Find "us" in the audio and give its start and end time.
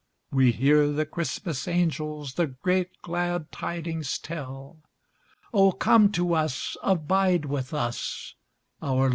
6.33-6.75, 7.71-8.33